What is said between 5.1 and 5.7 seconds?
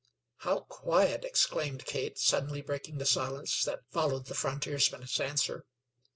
answer.